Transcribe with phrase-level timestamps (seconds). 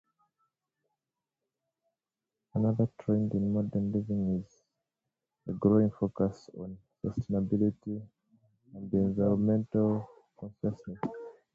[2.55, 4.63] Another trend in modern living is
[5.45, 8.01] the growing focus on sustainability
[8.73, 10.09] and environmental
[10.39, 10.99] consciousness.